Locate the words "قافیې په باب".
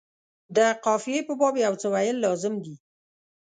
0.85-1.55